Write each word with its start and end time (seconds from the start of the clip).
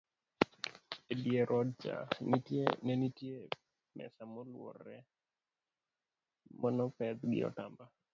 edier 1.13 1.49
odcha 1.61 1.95
nenitie 2.87 3.37
mesa 3.97 4.23
moluorore 4.33 4.97
manopedh 6.61 7.21
gi 7.31 7.39
otamba 7.49 7.85